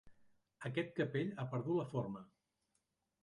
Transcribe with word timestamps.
Aquest 0.69 0.89
capell 0.99 1.29
ha 1.37 1.45
perdut 1.53 1.77
la 1.81 1.85
forma. 1.91 2.25